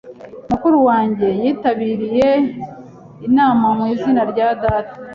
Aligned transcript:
Mukuru 0.51 0.77
wanjye 0.89 1.27
yitabiriye 1.41 2.29
inama 3.27 3.65
mu 3.77 3.83
izina 3.93 4.21
rya 4.31 4.47
data. 4.63 4.95